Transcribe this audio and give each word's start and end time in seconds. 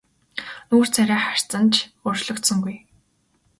Нүүр 0.69 0.87
царай 0.95 1.19
харц 1.25 1.49
нь 1.61 1.71
ч 1.73 1.75
өөрчлөгдсөнгүй. 2.05 2.75